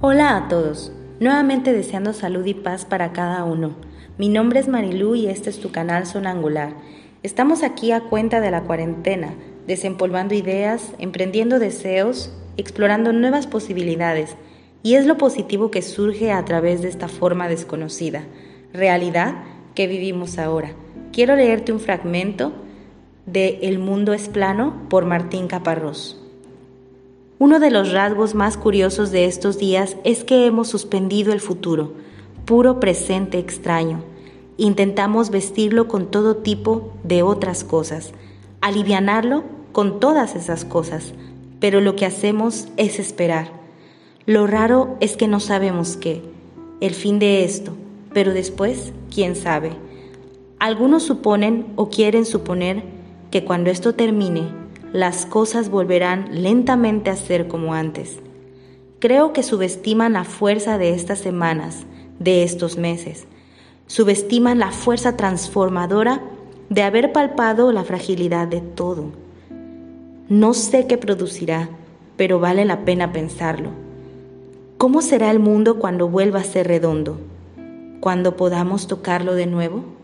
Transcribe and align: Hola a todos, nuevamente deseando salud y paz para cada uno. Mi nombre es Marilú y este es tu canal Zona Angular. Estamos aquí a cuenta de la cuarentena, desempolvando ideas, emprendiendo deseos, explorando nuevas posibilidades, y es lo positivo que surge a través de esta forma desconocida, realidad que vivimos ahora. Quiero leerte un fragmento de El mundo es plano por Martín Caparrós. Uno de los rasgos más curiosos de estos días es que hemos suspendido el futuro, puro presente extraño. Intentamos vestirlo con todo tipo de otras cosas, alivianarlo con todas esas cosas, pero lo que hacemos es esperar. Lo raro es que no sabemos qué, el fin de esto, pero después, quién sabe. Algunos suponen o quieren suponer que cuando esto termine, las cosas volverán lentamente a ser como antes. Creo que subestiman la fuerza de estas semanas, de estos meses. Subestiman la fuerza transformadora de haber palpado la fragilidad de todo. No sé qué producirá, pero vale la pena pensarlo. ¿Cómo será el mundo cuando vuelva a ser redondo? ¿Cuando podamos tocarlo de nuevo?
Hola 0.00 0.36
a 0.36 0.46
todos, 0.46 0.92
nuevamente 1.18 1.72
deseando 1.72 2.12
salud 2.12 2.46
y 2.46 2.54
paz 2.54 2.84
para 2.84 3.12
cada 3.12 3.42
uno. 3.42 3.74
Mi 4.16 4.28
nombre 4.28 4.60
es 4.60 4.68
Marilú 4.68 5.16
y 5.16 5.26
este 5.26 5.50
es 5.50 5.58
tu 5.58 5.72
canal 5.72 6.06
Zona 6.06 6.30
Angular. 6.30 6.74
Estamos 7.24 7.64
aquí 7.64 7.90
a 7.90 8.02
cuenta 8.02 8.40
de 8.40 8.52
la 8.52 8.62
cuarentena, 8.62 9.34
desempolvando 9.66 10.36
ideas, 10.36 10.92
emprendiendo 11.00 11.58
deseos, 11.58 12.32
explorando 12.56 13.12
nuevas 13.12 13.48
posibilidades, 13.48 14.36
y 14.84 14.94
es 14.94 15.04
lo 15.04 15.18
positivo 15.18 15.72
que 15.72 15.82
surge 15.82 16.30
a 16.30 16.44
través 16.44 16.80
de 16.80 16.90
esta 16.90 17.08
forma 17.08 17.48
desconocida, 17.48 18.22
realidad 18.72 19.34
que 19.74 19.88
vivimos 19.88 20.38
ahora. 20.38 20.70
Quiero 21.12 21.34
leerte 21.34 21.72
un 21.72 21.80
fragmento 21.80 22.52
de 23.26 23.58
El 23.62 23.80
mundo 23.80 24.12
es 24.12 24.28
plano 24.28 24.80
por 24.88 25.06
Martín 25.06 25.48
Caparrós. 25.48 26.27
Uno 27.40 27.60
de 27.60 27.70
los 27.70 27.92
rasgos 27.92 28.34
más 28.34 28.56
curiosos 28.56 29.12
de 29.12 29.24
estos 29.26 29.58
días 29.58 29.96
es 30.02 30.24
que 30.24 30.46
hemos 30.46 30.66
suspendido 30.66 31.32
el 31.32 31.40
futuro, 31.40 31.92
puro 32.44 32.80
presente 32.80 33.38
extraño. 33.38 34.02
Intentamos 34.56 35.30
vestirlo 35.30 35.86
con 35.86 36.10
todo 36.10 36.38
tipo 36.38 36.92
de 37.04 37.22
otras 37.22 37.62
cosas, 37.62 38.10
alivianarlo 38.60 39.44
con 39.70 40.00
todas 40.00 40.34
esas 40.34 40.64
cosas, 40.64 41.14
pero 41.60 41.80
lo 41.80 41.94
que 41.94 42.06
hacemos 42.06 42.66
es 42.76 42.98
esperar. 42.98 43.52
Lo 44.26 44.48
raro 44.48 44.96
es 44.98 45.16
que 45.16 45.28
no 45.28 45.38
sabemos 45.38 45.96
qué, 45.96 46.22
el 46.80 46.92
fin 46.92 47.20
de 47.20 47.44
esto, 47.44 47.72
pero 48.12 48.32
después, 48.32 48.92
quién 49.14 49.36
sabe. 49.36 49.70
Algunos 50.58 51.04
suponen 51.04 51.66
o 51.76 51.88
quieren 51.88 52.24
suponer 52.24 52.82
que 53.30 53.44
cuando 53.44 53.70
esto 53.70 53.94
termine, 53.94 54.42
las 54.92 55.26
cosas 55.26 55.68
volverán 55.70 56.42
lentamente 56.42 57.10
a 57.10 57.16
ser 57.16 57.48
como 57.48 57.74
antes. 57.74 58.18
Creo 59.00 59.32
que 59.32 59.42
subestiman 59.42 60.14
la 60.14 60.24
fuerza 60.24 60.78
de 60.78 60.94
estas 60.94 61.18
semanas, 61.18 61.84
de 62.18 62.42
estos 62.42 62.78
meses. 62.78 63.26
Subestiman 63.86 64.58
la 64.58 64.70
fuerza 64.72 65.16
transformadora 65.16 66.22
de 66.70 66.82
haber 66.82 67.12
palpado 67.12 67.72
la 67.72 67.84
fragilidad 67.84 68.48
de 68.48 68.60
todo. 68.60 69.12
No 70.28 70.54
sé 70.54 70.86
qué 70.86 70.98
producirá, 70.98 71.68
pero 72.16 72.40
vale 72.40 72.64
la 72.64 72.84
pena 72.84 73.12
pensarlo. 73.12 73.70
¿Cómo 74.78 75.02
será 75.02 75.30
el 75.30 75.38
mundo 75.38 75.78
cuando 75.78 76.08
vuelva 76.08 76.40
a 76.40 76.44
ser 76.44 76.66
redondo? 76.68 77.18
¿Cuando 78.00 78.36
podamos 78.36 78.86
tocarlo 78.86 79.34
de 79.34 79.46
nuevo? 79.46 79.97